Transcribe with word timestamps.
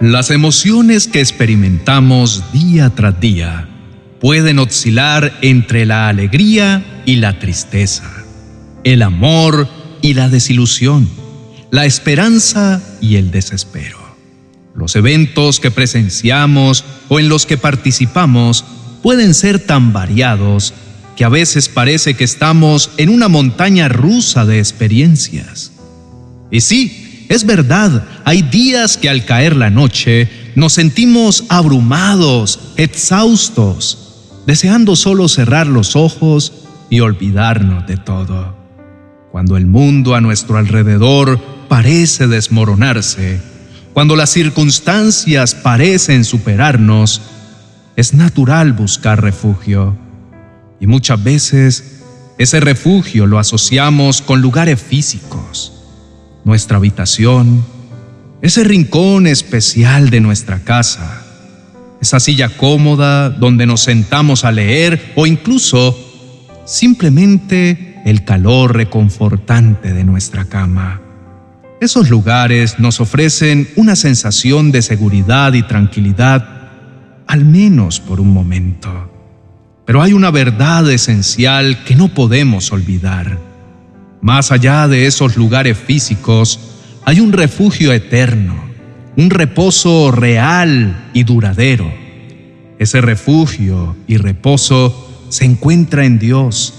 Las 0.00 0.30
emociones 0.30 1.08
que 1.08 1.18
experimentamos 1.18 2.44
día 2.52 2.90
tras 2.90 3.18
día 3.18 3.68
pueden 4.20 4.60
oscilar 4.60 5.36
entre 5.42 5.86
la 5.86 6.08
alegría 6.08 7.02
y 7.04 7.16
la 7.16 7.40
tristeza, 7.40 8.08
el 8.84 9.02
amor 9.02 9.68
y 10.00 10.14
la 10.14 10.28
desilusión, 10.28 11.08
la 11.72 11.84
esperanza 11.84 12.80
y 13.00 13.16
el 13.16 13.32
desespero. 13.32 13.98
Los 14.76 14.94
eventos 14.94 15.58
que 15.58 15.72
presenciamos 15.72 16.84
o 17.08 17.18
en 17.18 17.28
los 17.28 17.44
que 17.44 17.56
participamos 17.56 18.64
pueden 19.02 19.34
ser 19.34 19.58
tan 19.58 19.92
variados 19.92 20.74
que 21.16 21.24
a 21.24 21.28
veces 21.28 21.68
parece 21.68 22.14
que 22.14 22.22
estamos 22.22 22.92
en 22.98 23.08
una 23.08 23.26
montaña 23.26 23.88
rusa 23.88 24.44
de 24.44 24.60
experiencias. 24.60 25.72
Y 26.52 26.60
sí, 26.60 27.07
es 27.28 27.44
verdad, 27.44 28.04
hay 28.24 28.42
días 28.42 28.96
que 28.96 29.08
al 29.08 29.24
caer 29.24 29.54
la 29.54 29.70
noche 29.70 30.28
nos 30.54 30.72
sentimos 30.72 31.44
abrumados, 31.48 32.72
exhaustos, 32.76 34.32
deseando 34.46 34.96
solo 34.96 35.28
cerrar 35.28 35.66
los 35.66 35.94
ojos 35.94 36.52
y 36.90 37.00
olvidarnos 37.00 37.86
de 37.86 37.98
todo. 37.98 38.56
Cuando 39.30 39.56
el 39.56 39.66
mundo 39.66 40.14
a 40.14 40.20
nuestro 40.20 40.56
alrededor 40.56 41.38
parece 41.68 42.28
desmoronarse, 42.28 43.40
cuando 43.92 44.16
las 44.16 44.30
circunstancias 44.30 45.54
parecen 45.54 46.24
superarnos, 46.24 47.20
es 47.96 48.14
natural 48.14 48.72
buscar 48.72 49.20
refugio. 49.20 49.96
Y 50.80 50.86
muchas 50.86 51.22
veces 51.22 52.00
ese 52.38 52.60
refugio 52.60 53.26
lo 53.26 53.38
asociamos 53.38 54.22
con 54.22 54.40
lugares 54.40 54.80
físicos, 54.80 55.77
nuestra 56.48 56.78
habitación, 56.78 57.62
ese 58.40 58.64
rincón 58.64 59.26
especial 59.26 60.08
de 60.08 60.22
nuestra 60.22 60.60
casa, 60.60 61.22
esa 62.00 62.20
silla 62.20 62.48
cómoda 62.48 63.28
donde 63.28 63.66
nos 63.66 63.82
sentamos 63.82 64.46
a 64.46 64.50
leer 64.50 65.12
o 65.14 65.26
incluso 65.26 65.94
simplemente 66.64 68.00
el 68.06 68.24
calor 68.24 68.74
reconfortante 68.74 69.92
de 69.92 70.04
nuestra 70.04 70.46
cama. 70.46 71.02
Esos 71.82 72.08
lugares 72.08 72.78
nos 72.78 72.98
ofrecen 72.98 73.68
una 73.76 73.94
sensación 73.94 74.72
de 74.72 74.80
seguridad 74.80 75.52
y 75.52 75.62
tranquilidad, 75.62 76.48
al 77.26 77.44
menos 77.44 78.00
por 78.00 78.22
un 78.22 78.32
momento. 78.32 79.12
Pero 79.84 80.00
hay 80.00 80.14
una 80.14 80.30
verdad 80.30 80.90
esencial 80.90 81.84
que 81.84 81.94
no 81.94 82.08
podemos 82.08 82.72
olvidar. 82.72 83.38
Más 84.20 84.52
allá 84.52 84.88
de 84.88 85.06
esos 85.06 85.36
lugares 85.36 85.78
físicos, 85.78 86.58
hay 87.04 87.20
un 87.20 87.32
refugio 87.32 87.92
eterno, 87.92 88.64
un 89.16 89.30
reposo 89.30 90.10
real 90.10 91.10
y 91.12 91.24
duradero. 91.24 91.92
Ese 92.78 93.00
refugio 93.00 93.96
y 94.06 94.16
reposo 94.16 95.26
se 95.28 95.44
encuentra 95.44 96.04
en 96.04 96.18
Dios. 96.18 96.74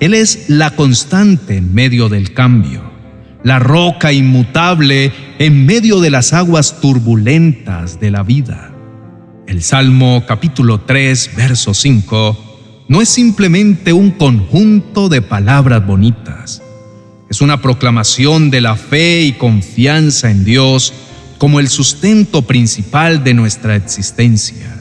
Él 0.00 0.14
es 0.14 0.48
la 0.48 0.70
constante 0.70 1.56
en 1.56 1.74
medio 1.74 2.08
del 2.08 2.32
cambio 2.32 2.94
la 3.44 3.58
roca 3.58 4.12
inmutable 4.12 5.12
en 5.38 5.66
medio 5.66 6.00
de 6.00 6.10
las 6.10 6.32
aguas 6.32 6.80
turbulentas 6.80 8.00
de 8.00 8.10
la 8.10 8.22
vida. 8.22 8.72
El 9.46 9.62
Salmo 9.62 10.24
capítulo 10.26 10.80
3, 10.80 11.32
verso 11.36 11.74
5, 11.74 12.86
no 12.88 13.02
es 13.02 13.10
simplemente 13.10 13.92
un 13.92 14.12
conjunto 14.12 15.10
de 15.10 15.20
palabras 15.20 15.86
bonitas, 15.86 16.62
es 17.34 17.40
una 17.40 17.60
proclamación 17.60 18.48
de 18.48 18.60
la 18.60 18.76
fe 18.76 19.22
y 19.22 19.32
confianza 19.32 20.30
en 20.30 20.44
Dios 20.44 20.92
como 21.36 21.58
el 21.58 21.68
sustento 21.68 22.42
principal 22.42 23.24
de 23.24 23.34
nuestra 23.34 23.74
existencia. 23.74 24.80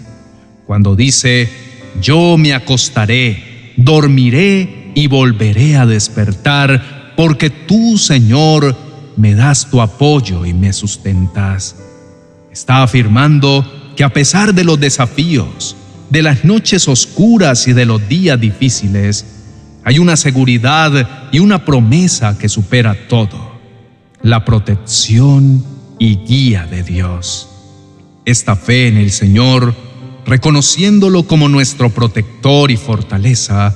Cuando 0.67 0.95
dice, 0.95 1.49
yo 1.99 2.37
me 2.37 2.53
acostaré, 2.53 3.73
dormiré 3.75 4.91
y 4.93 5.07
volveré 5.07 5.77
a 5.77 5.87
despertar 5.87 7.13
porque 7.17 7.49
tú, 7.49 7.97
Señor, 7.97 8.77
me 9.17 9.33
das 9.33 9.71
tu 9.71 9.81
apoyo 9.81 10.45
y 10.45 10.53
me 10.53 10.73
sustentas. 10.73 11.75
Está 12.51 12.83
afirmando 12.83 13.93
que 13.95 14.03
a 14.03 14.13
pesar 14.13 14.53
de 14.53 14.63
los 14.63 14.79
desafíos, 14.79 15.75
de 16.11 16.21
las 16.21 16.45
noches 16.45 16.87
oscuras 16.87 17.67
y 17.67 17.73
de 17.73 17.87
los 17.87 18.07
días 18.07 18.39
difíciles, 18.39 19.32
hay 19.83 19.99
una 19.99 20.15
seguridad 20.15 21.29
y 21.31 21.39
una 21.39 21.65
promesa 21.65 22.37
que 22.37 22.49
supera 22.49 22.95
todo, 23.07 23.59
la 24.21 24.45
protección 24.45 25.63
y 25.99 26.17
guía 26.17 26.65
de 26.65 26.83
Dios. 26.83 27.49
Esta 28.25 28.55
fe 28.55 28.87
en 28.87 28.97
el 28.97 29.11
Señor, 29.11 29.75
reconociéndolo 30.25 31.23
como 31.23 31.49
nuestro 31.49 31.89
protector 31.89 32.71
y 32.71 32.77
fortaleza, 32.77 33.75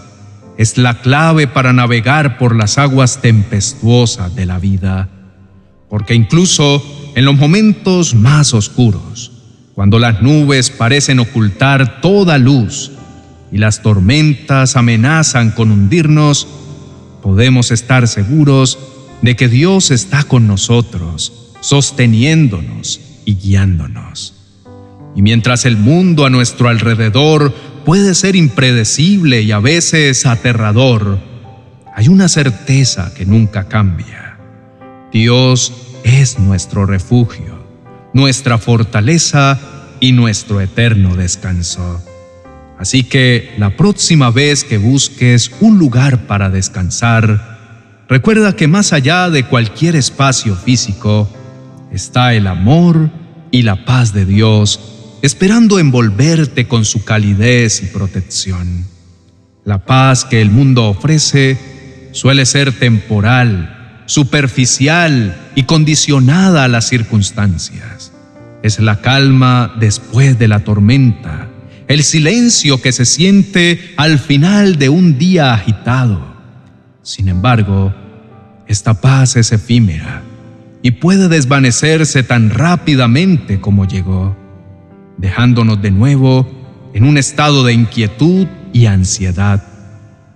es 0.57 0.77
la 0.77 1.01
clave 1.01 1.47
para 1.47 1.73
navegar 1.73 2.37
por 2.37 2.55
las 2.55 2.77
aguas 2.77 3.21
tempestuosas 3.21 4.33
de 4.33 4.45
la 4.45 4.59
vida, 4.59 5.09
porque 5.89 6.15
incluso 6.15 6.83
en 7.15 7.25
los 7.25 7.35
momentos 7.35 8.15
más 8.15 8.53
oscuros, 8.53 9.31
cuando 9.75 9.99
las 9.99 10.21
nubes 10.21 10.71
parecen 10.71 11.19
ocultar 11.19 12.01
toda 12.01 12.37
luz 12.37 12.91
y 13.51 13.57
las 13.57 13.81
tormentas 13.81 14.75
amenazan 14.75 15.51
con 15.51 15.71
hundirnos, 15.71 16.47
podemos 17.21 17.71
estar 17.71 18.07
seguros 18.07 18.77
de 19.21 19.35
que 19.35 19.47
Dios 19.47 19.91
está 19.91 20.23
con 20.23 20.47
nosotros, 20.47 21.53
sosteniéndonos 21.61 23.01
y 23.25 23.35
guiándonos. 23.35 24.33
Y 25.15 25.21
mientras 25.21 25.65
el 25.65 25.77
mundo 25.77 26.25
a 26.25 26.29
nuestro 26.29 26.69
alrededor 26.69 27.53
puede 27.85 28.13
ser 28.15 28.35
impredecible 28.35 29.41
y 29.41 29.51
a 29.51 29.59
veces 29.59 30.25
aterrador, 30.25 31.19
hay 31.95 32.09
una 32.09 32.29
certeza 32.29 33.13
que 33.15 33.25
nunca 33.25 33.67
cambia. 33.67 34.37
Dios 35.11 35.73
es 36.03 36.37
nuestro 36.37 36.85
refugio, 36.85 37.65
nuestra 38.13 38.59
fortaleza 38.59 39.59
y 39.99 40.11
nuestro 40.11 40.61
eterno 40.61 41.15
descanso. 41.15 42.03
Así 42.77 43.03
que 43.03 43.55
la 43.57 43.75
próxima 43.75 44.29
vez 44.29 44.63
que 44.63 44.77
busques 44.77 45.51
un 45.59 45.79
lugar 45.79 46.27
para 46.27 46.49
descansar, 46.49 48.05
recuerda 48.07 48.55
que 48.55 48.67
más 48.67 48.93
allá 48.93 49.29
de 49.29 49.43
cualquier 49.43 49.95
espacio 49.95 50.55
físico 50.55 51.29
está 51.91 52.33
el 52.33 52.47
amor 52.47 53.09
y 53.51 53.63
la 53.63 53.85
paz 53.85 54.13
de 54.13 54.25
Dios 54.25 54.79
esperando 55.21 55.79
envolverte 55.79 56.67
con 56.67 56.85
su 56.85 57.03
calidez 57.03 57.81
y 57.81 57.87
protección. 57.87 58.85
La 59.65 59.83
paz 59.85 60.25
que 60.25 60.41
el 60.41 60.51
mundo 60.51 60.85
ofrece 60.85 61.57
suele 62.11 62.45
ser 62.45 62.71
temporal, 62.71 64.03
superficial 64.05 65.35
y 65.55 65.63
condicionada 65.63 66.63
a 66.63 66.67
las 66.67 66.87
circunstancias. 66.87 68.13
Es 68.63 68.79
la 68.79 69.01
calma 69.01 69.75
después 69.79 70.39
de 70.39 70.47
la 70.47 70.61
tormenta, 70.61 71.46
el 71.87 72.03
silencio 72.03 72.81
que 72.81 72.91
se 72.91 73.05
siente 73.05 73.93
al 73.95 74.19
final 74.19 74.77
de 74.77 74.89
un 74.89 75.17
día 75.17 75.53
agitado. 75.53 76.35
Sin 77.01 77.29
embargo, 77.29 77.93
esta 78.67 78.99
paz 78.99 79.37
es 79.37 79.53
efímera 79.53 80.21
y 80.81 80.91
puede 80.91 81.29
desvanecerse 81.29 82.23
tan 82.23 82.49
rápidamente 82.49 83.61
como 83.61 83.87
llegó 83.87 84.35
dejándonos 85.17 85.81
de 85.81 85.91
nuevo 85.91 86.45
en 86.93 87.03
un 87.05 87.17
estado 87.17 87.63
de 87.63 87.73
inquietud 87.73 88.47
y 88.73 88.85
ansiedad. 88.85 89.63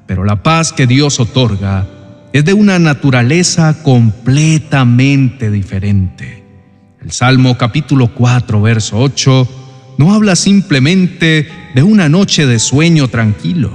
Pero 0.08 0.24
la 0.24 0.44
paz 0.44 0.72
que 0.72 0.88
Dios 0.88 1.20
otorga 1.20 1.88
es 2.34 2.46
de 2.46 2.54
una 2.54 2.80
naturaleza 2.80 3.84
completamente 3.84 5.52
diferente. 5.52 6.44
El 7.02 7.12
Salmo 7.12 7.58
capítulo 7.58 8.14
4, 8.14 8.62
verso 8.62 9.00
8, 9.00 9.61
no 10.02 10.16
habla 10.16 10.36
simplemente 10.36 11.48
de 11.76 11.84
una 11.84 12.10
noche 12.10 12.48
de 12.48 12.58
sueño 12.58 13.08
tranquilo, 13.08 13.70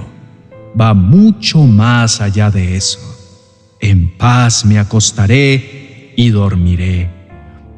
va 0.79 0.93
mucho 0.93 1.59
más 1.59 2.19
allá 2.19 2.51
de 2.51 2.75
eso. 2.75 2.99
En 3.79 4.09
paz 4.17 4.65
me 4.65 4.77
acostaré 4.77 6.13
y 6.17 6.29
dormiré, 6.31 7.09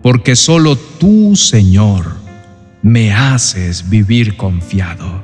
porque 0.02 0.36
solo 0.36 0.76
tú, 0.76 1.36
Señor, 1.36 2.16
me 2.82 3.14
haces 3.14 3.88
vivir 3.88 4.36
confiado. 4.36 5.24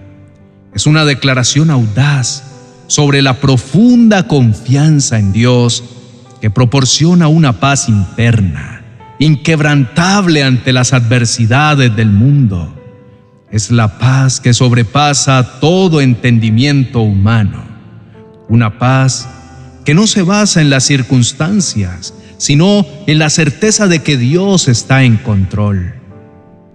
Es 0.76 0.86
una 0.86 1.04
declaración 1.04 1.72
audaz 1.72 2.44
sobre 2.86 3.24
la 3.24 3.40
profunda 3.40 4.28
confianza 4.28 5.18
en 5.18 5.34
Dios 5.34 5.84
que 6.42 6.52
proporciona 6.52 7.28
una 7.28 7.54
paz 7.54 7.90
interna, 7.90 8.84
inquebrantable 9.18 10.44
ante 10.44 10.72
las 10.72 10.94
adversidades 10.94 11.96
del 11.96 12.12
mundo. 12.12 12.85
Es 13.52 13.72
la 13.72 13.98
paz 13.98 14.40
que 14.40 14.54
sobrepasa 14.54 15.60
todo 15.60 16.02
entendimiento 16.02 17.02
humano. 17.02 17.64
Una 18.50 18.78
paz 18.78 19.28
que 19.86 19.94
no 19.94 20.08
se 20.08 20.24
basa 20.24 20.62
en 20.62 20.70
las 20.70 20.84
circunstancias, 20.84 22.14
sino 22.38 22.86
en 23.08 23.20
la 23.20 23.30
certeza 23.30 23.88
de 23.88 24.00
que 24.00 24.18
Dios 24.18 24.68
está 24.68 25.04
en 25.04 25.18
control 25.18 25.96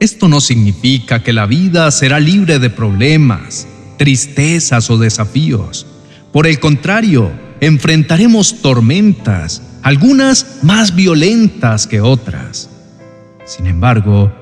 esto 0.00 0.28
no 0.28 0.40
significa 0.40 1.22
que 1.22 1.34
la 1.34 1.44
vida 1.44 1.90
será 1.90 2.20
libre 2.20 2.58
de 2.58 2.70
problemas, 2.70 3.69
tristezas 3.99 4.88
o 4.88 4.96
desafíos. 4.96 5.87
Por 6.32 6.46
el 6.46 6.58
contrario, 6.58 7.31
enfrentaremos 7.61 8.62
tormentas, 8.62 9.61
algunas 9.82 10.61
más 10.62 10.94
violentas 10.96 11.87
que 11.87 12.00
otras. 12.00 12.70
Sin 13.44 13.66
embargo, 13.66 14.32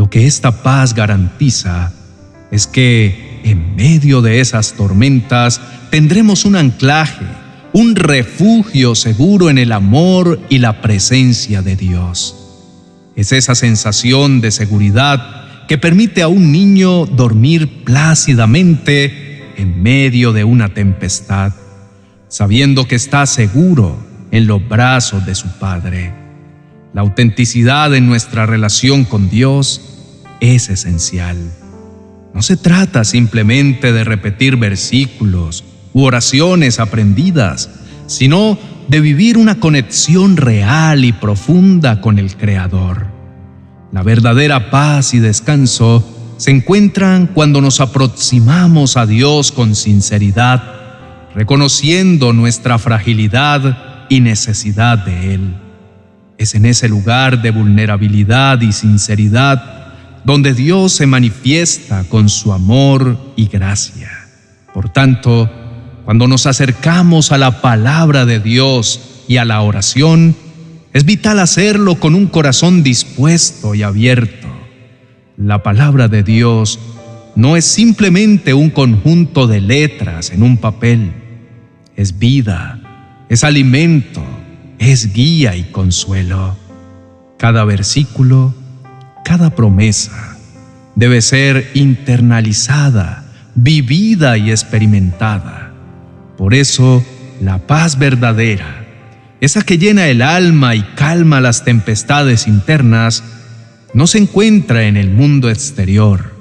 lo 0.00 0.08
que 0.08 0.26
esta 0.26 0.62
paz 0.62 0.94
garantiza 0.94 1.92
es 2.50 2.66
que 2.66 3.42
en 3.44 3.76
medio 3.76 4.22
de 4.22 4.40
esas 4.40 4.72
tormentas 4.72 5.60
tendremos 5.90 6.46
un 6.46 6.56
anclaje, 6.56 7.26
un 7.74 7.94
refugio 7.94 8.94
seguro 8.94 9.50
en 9.50 9.58
el 9.58 9.72
amor 9.72 10.40
y 10.48 10.56
la 10.56 10.80
presencia 10.80 11.60
de 11.60 11.76
Dios. 11.76 12.34
Es 13.14 13.32
esa 13.32 13.54
sensación 13.54 14.40
de 14.40 14.52
seguridad 14.52 15.66
que 15.68 15.76
permite 15.76 16.22
a 16.22 16.28
un 16.28 16.50
niño 16.50 17.04
dormir 17.04 17.84
plácidamente 17.84 19.52
en 19.58 19.82
medio 19.82 20.32
de 20.32 20.44
una 20.44 20.72
tempestad, 20.72 21.52
sabiendo 22.28 22.88
que 22.88 22.94
está 22.94 23.26
seguro 23.26 23.98
en 24.30 24.46
los 24.46 24.66
brazos 24.66 25.26
de 25.26 25.34
su 25.34 25.48
Padre. 25.58 26.14
La 26.94 27.02
autenticidad 27.02 27.94
en 27.94 28.06
nuestra 28.06 28.46
relación 28.46 29.04
con 29.04 29.28
Dios 29.28 29.89
es 30.40 30.68
esencial. 30.68 31.36
No 32.34 32.42
se 32.42 32.56
trata 32.56 33.04
simplemente 33.04 33.92
de 33.92 34.04
repetir 34.04 34.56
versículos 34.56 35.64
u 35.92 36.04
oraciones 36.04 36.78
aprendidas, 36.80 37.70
sino 38.06 38.58
de 38.88 39.00
vivir 39.00 39.36
una 39.36 39.60
conexión 39.60 40.36
real 40.36 41.04
y 41.04 41.12
profunda 41.12 42.00
con 42.00 42.18
el 42.18 42.36
Creador. 42.36 43.06
La 43.92 44.02
verdadera 44.02 44.70
paz 44.70 45.14
y 45.14 45.18
descanso 45.18 46.04
se 46.36 46.50
encuentran 46.50 47.26
cuando 47.26 47.60
nos 47.60 47.80
aproximamos 47.80 48.96
a 48.96 49.06
Dios 49.06 49.52
con 49.52 49.74
sinceridad, 49.74 50.62
reconociendo 51.34 52.32
nuestra 52.32 52.78
fragilidad 52.78 54.06
y 54.08 54.20
necesidad 54.20 54.98
de 54.98 55.34
Él. 55.34 55.54
Es 56.38 56.54
en 56.54 56.64
ese 56.64 56.88
lugar 56.88 57.42
de 57.42 57.50
vulnerabilidad 57.50 58.60
y 58.62 58.72
sinceridad 58.72 59.79
donde 60.24 60.54
Dios 60.54 60.92
se 60.92 61.06
manifiesta 61.06 62.04
con 62.04 62.28
su 62.28 62.52
amor 62.52 63.16
y 63.36 63.46
gracia. 63.46 64.10
Por 64.72 64.88
tanto, 64.88 65.50
cuando 66.04 66.28
nos 66.28 66.46
acercamos 66.46 67.32
a 67.32 67.38
la 67.38 67.60
palabra 67.60 68.26
de 68.26 68.40
Dios 68.40 69.24
y 69.28 69.36
a 69.36 69.44
la 69.44 69.62
oración, 69.62 70.34
es 70.92 71.04
vital 71.04 71.38
hacerlo 71.38 71.96
con 71.96 72.14
un 72.14 72.26
corazón 72.26 72.82
dispuesto 72.82 73.74
y 73.74 73.82
abierto. 73.82 74.48
La 75.36 75.62
palabra 75.62 76.08
de 76.08 76.22
Dios 76.22 76.78
no 77.36 77.56
es 77.56 77.64
simplemente 77.64 78.54
un 78.54 78.70
conjunto 78.70 79.46
de 79.46 79.60
letras 79.60 80.30
en 80.30 80.42
un 80.42 80.56
papel, 80.56 81.12
es 81.96 82.18
vida, 82.18 82.80
es 83.28 83.44
alimento, 83.44 84.22
es 84.78 85.12
guía 85.12 85.56
y 85.56 85.64
consuelo. 85.64 86.56
Cada 87.38 87.64
versículo 87.64 88.54
cada 89.30 89.50
promesa 89.50 90.36
debe 90.96 91.22
ser 91.22 91.70
internalizada, 91.74 93.22
vivida 93.54 94.36
y 94.36 94.50
experimentada. 94.50 95.72
Por 96.36 96.52
eso, 96.52 97.04
la 97.40 97.58
paz 97.58 97.96
verdadera, 97.96 98.88
esa 99.40 99.62
que 99.62 99.78
llena 99.78 100.08
el 100.08 100.20
alma 100.20 100.74
y 100.74 100.82
calma 100.96 101.40
las 101.40 101.62
tempestades 101.62 102.48
internas, 102.48 103.22
no 103.94 104.08
se 104.08 104.18
encuentra 104.18 104.82
en 104.88 104.96
el 104.96 105.10
mundo 105.10 105.48
exterior, 105.48 106.34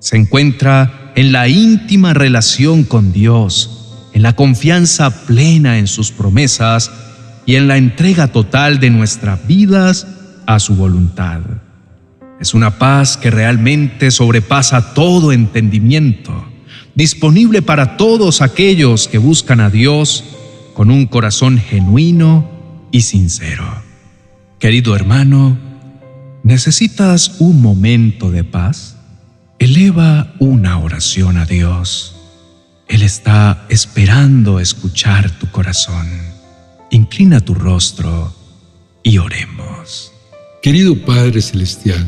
se 0.00 0.16
encuentra 0.16 1.12
en 1.14 1.30
la 1.30 1.46
íntima 1.46 2.12
relación 2.12 2.82
con 2.82 3.12
Dios, 3.12 4.10
en 4.14 4.22
la 4.22 4.34
confianza 4.34 5.26
plena 5.26 5.78
en 5.78 5.86
sus 5.86 6.10
promesas 6.10 6.90
y 7.46 7.54
en 7.54 7.68
la 7.68 7.76
entrega 7.76 8.26
total 8.26 8.80
de 8.80 8.90
nuestras 8.90 9.46
vidas 9.46 10.08
a 10.44 10.58
su 10.58 10.74
voluntad. 10.74 11.42
Es 12.40 12.52
una 12.52 12.78
paz 12.78 13.16
que 13.16 13.30
realmente 13.30 14.10
sobrepasa 14.10 14.92
todo 14.92 15.32
entendimiento, 15.32 16.44
disponible 16.94 17.62
para 17.62 17.96
todos 17.96 18.42
aquellos 18.42 19.08
que 19.08 19.18
buscan 19.18 19.60
a 19.60 19.70
Dios 19.70 20.24
con 20.74 20.90
un 20.90 21.06
corazón 21.06 21.58
genuino 21.58 22.46
y 22.92 23.00
sincero. 23.02 23.64
Querido 24.58 24.94
hermano, 24.94 25.56
¿necesitas 26.42 27.36
un 27.38 27.62
momento 27.62 28.30
de 28.30 28.44
paz? 28.44 28.96
Eleva 29.58 30.34
una 30.38 30.78
oración 30.78 31.38
a 31.38 31.46
Dios. 31.46 32.16
Él 32.88 33.00
está 33.00 33.64
esperando 33.70 34.60
escuchar 34.60 35.30
tu 35.30 35.50
corazón. 35.50 36.06
Inclina 36.90 37.40
tu 37.40 37.54
rostro 37.54 38.34
y 39.02 39.16
oremos. 39.16 40.12
Querido 40.62 40.96
Padre 41.04 41.40
Celestial, 41.40 42.06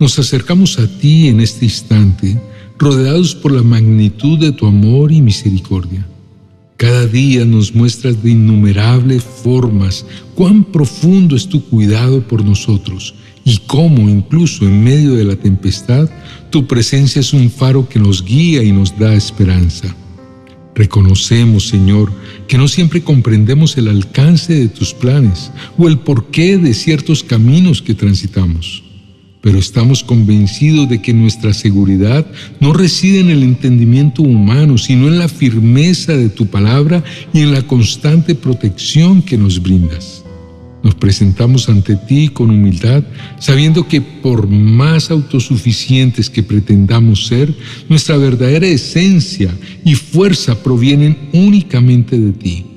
nos 0.00 0.18
acercamos 0.18 0.78
a 0.78 0.88
ti 0.88 1.28
en 1.28 1.40
este 1.40 1.66
instante, 1.66 2.40
rodeados 2.78 3.34
por 3.34 3.52
la 3.52 3.62
magnitud 3.62 4.38
de 4.38 4.50
tu 4.50 4.66
amor 4.66 5.12
y 5.12 5.20
misericordia. 5.20 6.06
Cada 6.78 7.06
día 7.06 7.44
nos 7.44 7.74
muestras 7.74 8.22
de 8.22 8.30
innumerables 8.30 9.22
formas 9.22 10.06
cuán 10.34 10.64
profundo 10.64 11.36
es 11.36 11.46
tu 11.46 11.62
cuidado 11.62 12.26
por 12.26 12.42
nosotros 12.42 13.14
y 13.44 13.58
cómo 13.66 14.08
incluso 14.08 14.64
en 14.64 14.82
medio 14.82 15.12
de 15.12 15.24
la 15.24 15.36
tempestad 15.36 16.08
tu 16.48 16.66
presencia 16.66 17.20
es 17.20 17.34
un 17.34 17.50
faro 17.50 17.86
que 17.86 17.98
nos 17.98 18.24
guía 18.24 18.62
y 18.62 18.72
nos 18.72 18.98
da 18.98 19.12
esperanza. 19.12 19.94
Reconocemos, 20.74 21.68
Señor, 21.68 22.10
que 22.48 22.56
no 22.56 22.68
siempre 22.68 23.02
comprendemos 23.02 23.76
el 23.76 23.88
alcance 23.88 24.54
de 24.54 24.68
tus 24.68 24.94
planes 24.94 25.52
o 25.76 25.88
el 25.88 25.98
porqué 25.98 26.56
de 26.56 26.72
ciertos 26.72 27.22
caminos 27.22 27.82
que 27.82 27.92
transitamos 27.92 28.84
pero 29.40 29.58
estamos 29.58 30.04
convencidos 30.04 30.88
de 30.88 31.00
que 31.00 31.14
nuestra 31.14 31.52
seguridad 31.52 32.26
no 32.60 32.72
reside 32.72 33.20
en 33.20 33.30
el 33.30 33.42
entendimiento 33.42 34.22
humano, 34.22 34.76
sino 34.76 35.08
en 35.08 35.18
la 35.18 35.28
firmeza 35.28 36.16
de 36.16 36.28
tu 36.28 36.46
palabra 36.46 37.02
y 37.32 37.40
en 37.40 37.52
la 37.52 37.62
constante 37.62 38.34
protección 38.34 39.22
que 39.22 39.38
nos 39.38 39.62
brindas. 39.62 40.24
Nos 40.82 40.94
presentamos 40.94 41.68
ante 41.68 41.96
ti 41.96 42.28
con 42.28 42.50
humildad, 42.50 43.04
sabiendo 43.38 43.86
que 43.86 44.00
por 44.00 44.48
más 44.48 45.10
autosuficientes 45.10 46.30
que 46.30 46.42
pretendamos 46.42 47.26
ser, 47.26 47.54
nuestra 47.88 48.16
verdadera 48.16 48.66
esencia 48.66 49.54
y 49.84 49.94
fuerza 49.94 50.62
provienen 50.62 51.16
únicamente 51.32 52.18
de 52.18 52.32
ti. 52.32 52.69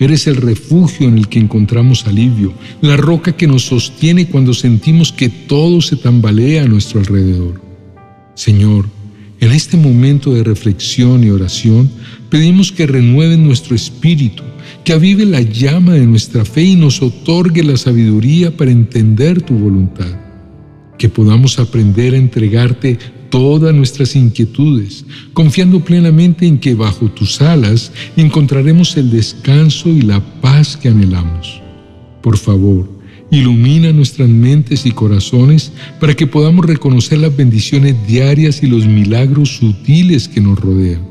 Eres 0.00 0.26
el 0.26 0.36
refugio 0.36 1.06
en 1.06 1.18
el 1.18 1.28
que 1.28 1.38
encontramos 1.38 2.06
alivio, 2.06 2.54
la 2.80 2.96
roca 2.96 3.36
que 3.36 3.46
nos 3.46 3.66
sostiene 3.66 4.28
cuando 4.28 4.54
sentimos 4.54 5.12
que 5.12 5.28
todo 5.28 5.82
se 5.82 5.94
tambalea 5.94 6.62
a 6.62 6.66
nuestro 6.66 7.00
alrededor. 7.00 7.60
Señor, 8.34 8.86
en 9.40 9.52
este 9.52 9.76
momento 9.76 10.32
de 10.32 10.42
reflexión 10.42 11.22
y 11.22 11.28
oración, 11.28 11.90
pedimos 12.30 12.72
que 12.72 12.86
renueven 12.86 13.46
nuestro 13.46 13.76
espíritu, 13.76 14.42
que 14.84 14.94
avive 14.94 15.26
la 15.26 15.42
llama 15.42 15.92
de 15.92 16.06
nuestra 16.06 16.46
fe 16.46 16.62
y 16.62 16.76
nos 16.76 17.02
otorgue 17.02 17.62
la 17.62 17.76
sabiduría 17.76 18.56
para 18.56 18.70
entender 18.70 19.42
tu 19.42 19.52
voluntad. 19.52 20.18
Que 20.96 21.10
podamos 21.10 21.58
aprender 21.58 22.14
a 22.14 22.18
entregarte 22.18 22.98
todas 23.30 23.74
nuestras 23.74 24.14
inquietudes, 24.16 25.04
confiando 25.32 25.82
plenamente 25.82 26.46
en 26.46 26.58
que 26.58 26.74
bajo 26.74 27.08
tus 27.08 27.40
alas 27.40 27.92
encontraremos 28.16 28.96
el 28.96 29.10
descanso 29.10 29.88
y 29.88 30.02
la 30.02 30.20
paz 30.40 30.76
que 30.76 30.88
anhelamos. 30.88 31.60
Por 32.20 32.36
favor, 32.36 32.88
ilumina 33.30 33.92
nuestras 33.92 34.28
mentes 34.28 34.84
y 34.84 34.90
corazones 34.90 35.72
para 35.98 36.14
que 36.14 36.26
podamos 36.26 36.66
reconocer 36.66 37.18
las 37.18 37.34
bendiciones 37.34 37.94
diarias 38.06 38.62
y 38.62 38.66
los 38.66 38.86
milagros 38.86 39.56
sutiles 39.56 40.28
que 40.28 40.40
nos 40.40 40.58
rodean. 40.58 41.10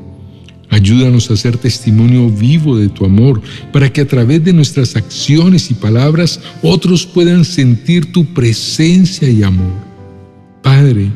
Ayúdanos 0.70 1.28
a 1.30 1.36
ser 1.36 1.56
testimonio 1.56 2.30
vivo 2.30 2.76
de 2.76 2.88
tu 2.88 3.04
amor, 3.04 3.42
para 3.72 3.92
que 3.92 4.02
a 4.02 4.06
través 4.06 4.44
de 4.44 4.52
nuestras 4.52 4.94
acciones 4.94 5.68
y 5.70 5.74
palabras 5.74 6.40
otros 6.62 7.04
puedan 7.06 7.44
sentir 7.44 8.12
tu 8.12 8.24
presencia 8.26 9.28
y 9.28 9.42
amor. 9.42 9.72
Padre, 10.62 11.10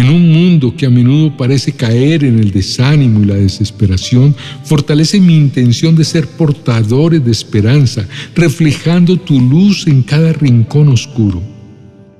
en 0.00 0.10
un 0.10 0.32
mundo 0.32 0.76
que 0.76 0.86
a 0.86 0.90
menudo 0.90 1.36
parece 1.36 1.72
caer 1.72 2.22
en 2.22 2.38
el 2.38 2.52
desánimo 2.52 3.20
y 3.20 3.24
la 3.24 3.34
desesperación, 3.34 4.32
fortalece 4.62 5.18
mi 5.20 5.36
intención 5.36 5.96
de 5.96 6.04
ser 6.04 6.28
portadores 6.28 7.24
de 7.24 7.32
esperanza, 7.32 8.06
reflejando 8.36 9.16
tu 9.16 9.40
luz 9.40 9.88
en 9.88 10.02
cada 10.04 10.32
rincón 10.32 10.88
oscuro. 10.88 11.42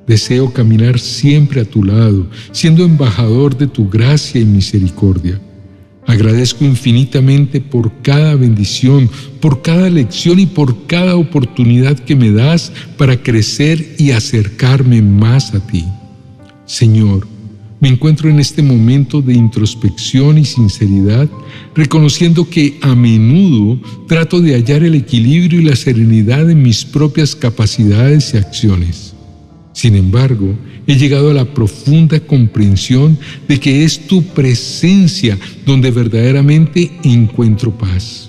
Deseo 0.09 0.53
caminar 0.53 0.99
siempre 0.99 1.61
a 1.61 1.65
tu 1.65 1.85
lado, 1.85 2.27
siendo 2.51 2.85
embajador 2.85 3.57
de 3.57 3.69
tu 3.69 3.89
gracia 3.89 4.41
y 4.41 4.45
misericordia. 4.45 5.41
Agradezco 6.05 6.65
infinitamente 6.65 7.61
por 7.61 7.93
cada 8.03 8.35
bendición, 8.35 9.09
por 9.41 9.63
cada 9.63 9.89
lección 9.89 10.41
y 10.41 10.47
por 10.47 10.87
cada 10.87 11.15
oportunidad 11.15 11.97
que 11.97 12.17
me 12.17 12.33
das 12.33 12.73
para 12.97 13.23
crecer 13.23 13.95
y 13.99 14.11
acercarme 14.11 15.01
más 15.01 15.55
a 15.55 15.65
ti. 15.65 15.85
Señor, 16.65 17.38
me 17.81 17.89
encuentro 17.89 18.29
en 18.29 18.41
este 18.41 18.63
momento 18.63 19.23
de 19.23 19.35
introspección 19.35 20.39
y 20.39 20.45
sinceridad, 20.45 21.29
reconociendo 21.75 22.49
que 22.49 22.79
a 22.81 22.95
menudo 22.95 23.79
trato 24.07 24.41
de 24.41 24.55
hallar 24.55 24.83
el 24.83 24.95
equilibrio 24.95 25.61
y 25.61 25.65
la 25.65 25.77
serenidad 25.77 26.51
en 26.51 26.63
mis 26.63 26.85
propias 26.85 27.37
capacidades 27.37 28.35
y 28.35 28.39
acciones. 28.39 29.15
Sin 29.73 29.95
embargo, 29.95 30.57
he 30.89 30.97
llegado 30.97 31.31
a 31.31 31.35
la 31.35 31.55
profunda 31.55 32.19
comprensión 32.19 33.17
de 33.47 33.61
que 33.61 33.85
es 33.85 34.09
tu 34.09 34.25
presencia 34.25 35.39
donde 35.65 35.93
verdaderamente 35.93 36.91
encuentro 37.05 37.71
paz. 37.71 38.29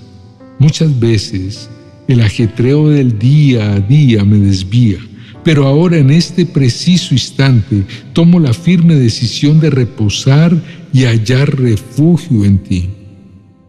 Muchas 0.60 0.96
veces 1.00 1.68
el 2.06 2.20
ajetreo 2.20 2.88
del 2.88 3.18
día 3.18 3.72
a 3.72 3.80
día 3.80 4.24
me 4.24 4.38
desvía 4.38 4.98
pero 5.44 5.66
ahora 5.66 5.98
en 5.98 6.10
este 6.10 6.46
preciso 6.46 7.14
instante 7.14 7.84
tomo 8.12 8.40
la 8.40 8.52
firme 8.52 8.94
decisión 8.94 9.60
de 9.60 9.70
reposar 9.70 10.56
y 10.92 11.04
hallar 11.04 11.58
refugio 11.58 12.44
en 12.44 12.58
ti. 12.58 12.88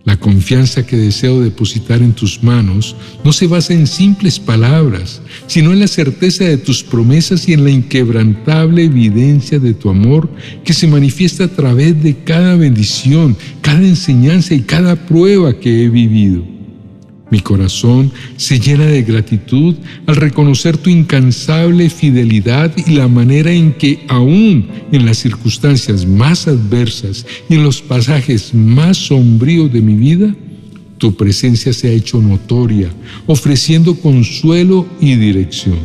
La 0.04 0.18
confianza 0.18 0.86
que 0.86 0.98
deseo 0.98 1.42
depositar 1.42 2.01
en 2.01 2.13
tus 2.13 2.42
manos 2.42 2.96
no 3.24 3.32
se 3.32 3.46
basa 3.46 3.74
en 3.74 3.86
simples 3.86 4.40
palabras, 4.40 5.22
sino 5.46 5.72
en 5.72 5.80
la 5.80 5.88
certeza 5.88 6.44
de 6.44 6.58
tus 6.58 6.84
promesas 6.84 7.48
y 7.48 7.54
en 7.54 7.63
la 7.63 7.70
inquebrantable 7.70 8.86
evidencia 8.86 9.60
de 9.60 9.75
tu 9.75 9.90
amor 9.90 10.28
que 10.63 10.74
se 10.74 10.88
manifiesta 10.88 11.44
a 11.44 11.50
través 11.50 12.01
de 12.01 12.16
cada 12.24 12.56
bendición, 12.56 13.38
cada 13.62 13.88
enseñanza 13.88 14.56
y 14.56 14.62
cada 14.62 14.96
prueba 14.96 15.54
que 15.60 15.84
he 15.84 15.90
vivido. 15.90 16.50
Mi 17.31 17.39
corazón 17.39 18.11
se 18.35 18.59
llena 18.59 18.85
de 18.85 19.03
gratitud 19.03 19.75
al 20.05 20.17
reconocer 20.17 20.77
tu 20.77 20.89
incansable 20.89 21.89
fidelidad 21.89 22.73
y 22.85 22.91
la 22.91 23.07
manera 23.07 23.51
en 23.51 23.71
que 23.71 24.05
aún 24.09 24.67
en 24.91 25.05
las 25.05 25.19
circunstancias 25.19 26.05
más 26.05 26.50
adversas 26.50 27.25
y 27.50 27.55
en 27.55 27.63
los 27.63 27.81
pasajes 27.81 28.53
más 28.53 28.97
sombríos 28.97 29.71
de 29.71 29.81
mi 29.81 29.95
vida, 29.95 30.35
tu 30.97 31.15
presencia 31.15 31.71
se 31.71 31.88
ha 31.88 31.91
hecho 31.91 32.21
notoria, 32.21 32.89
ofreciendo 33.25 33.95
consuelo 33.95 34.85
y 35.00 35.15
dirección. 35.15 35.79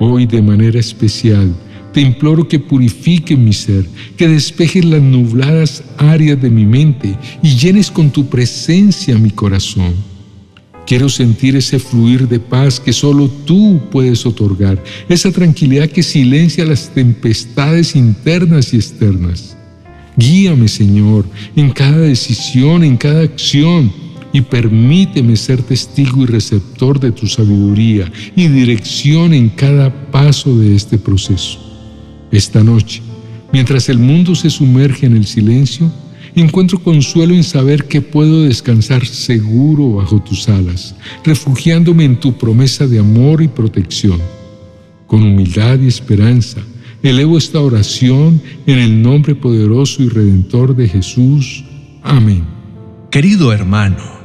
Hoy 0.00 0.26
de 0.26 0.42
manera 0.42 0.80
especial, 0.80 1.54
te 1.92 2.00
imploro 2.00 2.48
que 2.48 2.58
purifique 2.58 3.36
mi 3.36 3.52
ser, 3.52 3.86
que 4.16 4.26
despejes 4.26 4.84
las 4.84 5.02
nubladas 5.02 5.84
áreas 5.96 6.42
de 6.42 6.50
mi 6.50 6.66
mente 6.66 7.16
y 7.42 7.54
llenes 7.54 7.92
con 7.92 8.10
tu 8.10 8.28
presencia 8.28 9.16
mi 9.16 9.30
corazón. 9.30 10.17
Quiero 10.88 11.10
sentir 11.10 11.54
ese 11.54 11.78
fluir 11.78 12.26
de 12.26 12.40
paz 12.40 12.80
que 12.80 12.94
solo 12.94 13.28
tú 13.28 13.78
puedes 13.90 14.24
otorgar, 14.24 14.82
esa 15.06 15.30
tranquilidad 15.30 15.90
que 15.90 16.02
silencia 16.02 16.64
las 16.64 16.88
tempestades 16.94 17.94
internas 17.94 18.72
y 18.72 18.76
externas. 18.76 19.54
Guíame, 20.16 20.66
Señor, 20.66 21.26
en 21.54 21.72
cada 21.72 21.98
decisión, 21.98 22.84
en 22.84 22.96
cada 22.96 23.20
acción, 23.20 23.92
y 24.32 24.40
permíteme 24.40 25.36
ser 25.36 25.62
testigo 25.62 26.22
y 26.22 26.26
receptor 26.26 26.98
de 26.98 27.12
tu 27.12 27.26
sabiduría 27.26 28.10
y 28.34 28.48
dirección 28.48 29.34
en 29.34 29.50
cada 29.50 30.10
paso 30.10 30.56
de 30.56 30.74
este 30.74 30.96
proceso. 30.96 31.58
Esta 32.32 32.64
noche, 32.64 33.02
mientras 33.52 33.90
el 33.90 33.98
mundo 33.98 34.34
se 34.34 34.48
sumerge 34.48 35.04
en 35.04 35.18
el 35.18 35.26
silencio, 35.26 35.92
Encuentro 36.34 36.78
consuelo 36.78 37.34
en 37.34 37.44
saber 37.44 37.84
que 37.84 38.00
puedo 38.00 38.42
descansar 38.42 39.06
seguro 39.06 39.94
bajo 39.94 40.20
tus 40.22 40.48
alas, 40.48 40.94
refugiándome 41.24 42.04
en 42.04 42.20
tu 42.20 42.36
promesa 42.36 42.86
de 42.86 42.98
amor 42.98 43.42
y 43.42 43.48
protección. 43.48 44.20
Con 45.06 45.22
humildad 45.22 45.78
y 45.80 45.86
esperanza, 45.86 46.60
elevo 47.02 47.38
esta 47.38 47.60
oración 47.60 48.40
en 48.66 48.78
el 48.78 49.00
nombre 49.00 49.34
poderoso 49.34 50.02
y 50.02 50.08
redentor 50.08 50.76
de 50.76 50.88
Jesús. 50.88 51.64
Amén. 52.02 52.44
Querido 53.10 53.52
hermano, 53.52 54.18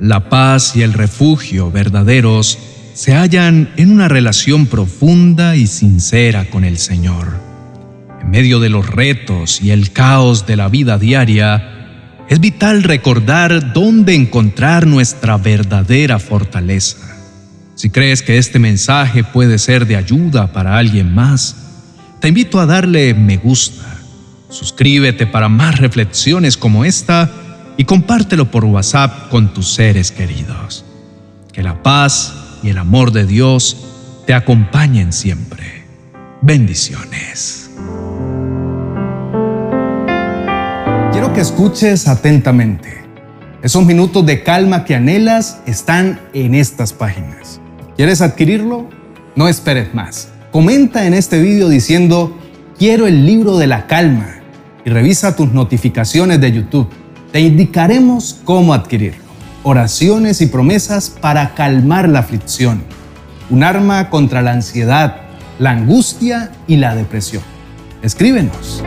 la 0.00 0.28
paz 0.28 0.76
y 0.76 0.82
el 0.82 0.92
refugio 0.92 1.70
verdaderos 1.70 2.58
se 2.92 3.14
hallan 3.14 3.70
en 3.76 3.90
una 3.90 4.08
relación 4.08 4.66
profunda 4.66 5.56
y 5.56 5.66
sincera 5.66 6.48
con 6.50 6.64
el 6.64 6.76
Señor. 6.78 7.45
Medio 8.30 8.60
de 8.60 8.68
los 8.68 8.86
retos 8.86 9.62
y 9.62 9.70
el 9.70 9.92
caos 9.92 10.46
de 10.46 10.56
la 10.56 10.68
vida 10.68 10.98
diaria, 10.98 11.76
es 12.28 12.40
vital 12.40 12.82
recordar 12.82 13.72
dónde 13.72 14.14
encontrar 14.14 14.86
nuestra 14.86 15.36
verdadera 15.36 16.18
fortaleza. 16.18 16.98
Si 17.76 17.90
crees 17.90 18.22
que 18.22 18.38
este 18.38 18.58
mensaje 18.58 19.22
puede 19.22 19.58
ser 19.58 19.86
de 19.86 19.96
ayuda 19.96 20.52
para 20.52 20.76
alguien 20.76 21.14
más, 21.14 21.56
te 22.20 22.28
invito 22.28 22.58
a 22.58 22.66
darle 22.66 23.14
me 23.14 23.36
gusta, 23.36 23.98
suscríbete 24.50 25.26
para 25.26 25.48
más 25.48 25.78
reflexiones 25.78 26.56
como 26.56 26.84
esta 26.84 27.30
y 27.76 27.84
compártelo 27.84 28.50
por 28.50 28.64
WhatsApp 28.64 29.28
con 29.28 29.54
tus 29.54 29.72
seres 29.72 30.10
queridos. 30.10 30.84
Que 31.52 31.62
la 31.62 31.82
paz 31.82 32.34
y 32.62 32.70
el 32.70 32.78
amor 32.78 33.12
de 33.12 33.26
Dios 33.26 33.76
te 34.26 34.34
acompañen 34.34 35.12
siempre. 35.12 35.84
Bendiciones. 36.42 37.65
Escuches 41.40 42.08
atentamente. 42.08 43.04
Esos 43.62 43.84
minutos 43.84 44.24
de 44.24 44.42
calma 44.42 44.84
que 44.84 44.94
anhelas 44.94 45.60
están 45.66 46.20
en 46.32 46.54
estas 46.54 46.92
páginas. 46.92 47.60
¿Quieres 47.96 48.22
adquirirlo? 48.22 48.88
No 49.34 49.48
esperes 49.48 49.94
más. 49.94 50.28
Comenta 50.50 51.06
en 51.06 51.14
este 51.14 51.40
video 51.40 51.68
diciendo, 51.68 52.38
quiero 52.78 53.06
el 53.06 53.26
libro 53.26 53.58
de 53.58 53.66
la 53.66 53.86
calma 53.86 54.36
y 54.84 54.90
revisa 54.90 55.36
tus 55.36 55.52
notificaciones 55.52 56.40
de 56.40 56.52
YouTube. 56.52 56.88
Te 57.32 57.40
indicaremos 57.40 58.40
cómo 58.44 58.72
adquirirlo. 58.72 59.24
Oraciones 59.62 60.40
y 60.40 60.46
promesas 60.46 61.10
para 61.10 61.54
calmar 61.54 62.08
la 62.08 62.20
aflicción. 62.20 62.82
Un 63.50 63.62
arma 63.62 64.08
contra 64.10 64.40
la 64.42 64.52
ansiedad, 64.52 65.22
la 65.58 65.72
angustia 65.72 66.52
y 66.66 66.76
la 66.76 66.94
depresión. 66.94 67.42
Escríbenos. 68.02 68.82